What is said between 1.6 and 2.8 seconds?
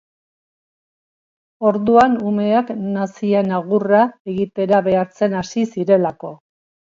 Orduan, umeak